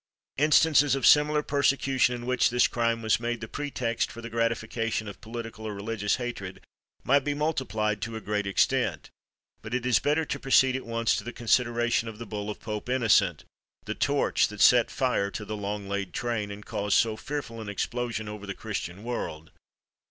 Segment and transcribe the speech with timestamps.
[0.37, 5.07] Instances of similar persecution, in which this crime was made the pretext for the gratification
[5.07, 6.59] of political or religious hatred,
[7.03, 9.11] might be multiplied to a great extent.
[9.61, 12.59] But it is better to proceed at once to the consideration of the bull of
[12.59, 13.43] Pope Innocent,
[13.85, 17.69] the torch that set fire to the long laid train, and caused so fearful an
[17.69, 19.51] explosion over the Christian world.